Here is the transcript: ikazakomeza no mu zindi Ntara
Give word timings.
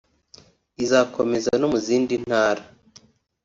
ikazakomeza 0.71 1.51
no 1.59 1.67
mu 1.71 1.77
zindi 1.85 2.15
Ntara 2.25 2.63